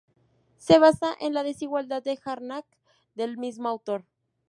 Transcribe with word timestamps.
Se 0.57 0.79
basa 0.79 1.13
en 1.19 1.35
la 1.35 1.43
desigualdad 1.43 2.01
de 2.01 2.17
Harnack 2.25 2.65
del 3.13 3.37
mismo 3.37 3.69
autor. 3.69 4.03